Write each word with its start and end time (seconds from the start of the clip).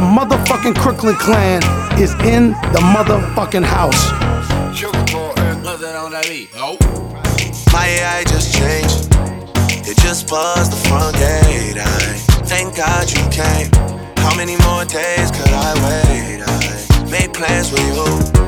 motherfucking 0.00 0.76
Crooklyn 0.76 1.16
clan 1.16 1.62
is 2.00 2.12
in 2.24 2.50
the 2.72 2.80
motherfucking 2.94 3.64
house. 3.64 4.10
My 7.72 7.86
AI 7.86 8.24
just 8.24 8.54
changed. 8.54 9.08
It 9.88 9.96
just 9.98 10.28
buzzed 10.28 10.72
the 10.72 10.88
front 10.88 11.16
gate. 11.16 11.76
I 11.78 12.14
thank 12.46 12.76
God 12.76 13.10
you 13.10 13.22
came. 13.30 13.70
How 14.18 14.34
many 14.36 14.56
more 14.64 14.84
days 14.84 15.30
could 15.30 15.52
I 15.52 15.74
wait? 15.84 16.42
I 16.42 17.10
made 17.10 17.34
plans 17.34 17.72
with 17.72 17.84
you, 17.86 18.41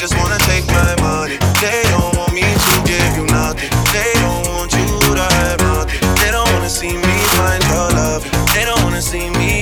just 0.00 0.16
wanna 0.16 0.38
take 0.48 0.66
my 0.68 0.96
money. 1.02 1.36
They 1.60 1.82
don't 1.92 2.16
want 2.16 2.32
me 2.32 2.40
to 2.40 2.74
give 2.88 3.16
you 3.18 3.26
nothing. 3.26 3.68
They 3.92 4.12
don't 4.24 4.48
want 4.48 4.72
you 4.72 4.88
to 4.88 5.26
have 5.36 5.60
nothing. 5.60 6.00
They 6.16 6.30
don't 6.30 6.50
wanna 6.54 6.70
see 6.70 6.96
me 6.96 7.16
find 7.36 7.62
your 7.68 7.90
love. 7.92 8.24
They 8.54 8.64
don't 8.64 8.82
wanna 8.82 9.02
see 9.02 9.28
me 9.28 9.60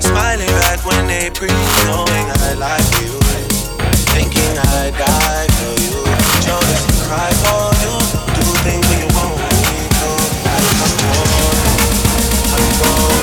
smiling 0.00 0.48
back 0.64 0.80
when 0.86 1.06
they 1.06 1.28
pre 1.28 1.48
knowing 1.84 2.26
I 2.48 2.54
like 2.56 2.88
you. 3.04 3.12
Thinking 4.16 4.56
I 4.56 4.88
die 4.96 5.48
for 5.52 5.76
you. 5.84 6.00
Just 6.40 7.04
cry 7.04 7.28
for 7.44 7.68
you. 7.84 7.92
Do 8.40 8.44
things 8.64 8.88
when 8.88 8.98
you 9.04 9.10
want 9.12 9.36
me 9.36 9.84
to. 10.00 10.08
Like 10.48 10.64
control, 10.80 11.28
control, 12.56 13.20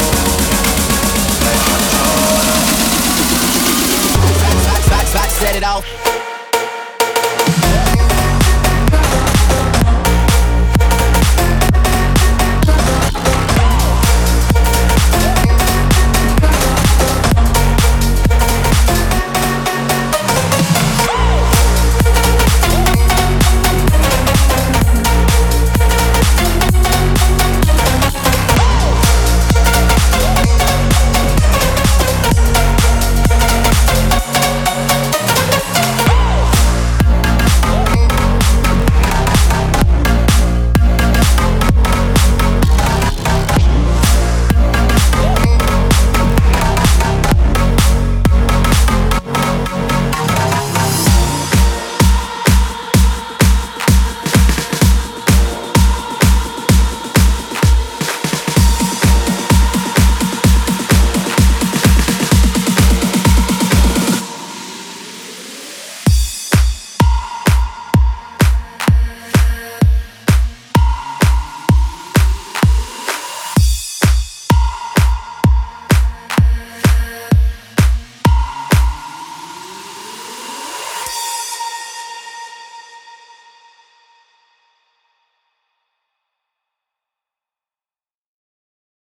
like 1.42 1.64
control. 1.74 2.62
Set 5.42 5.56
it 5.56 5.64
off. 5.64 6.11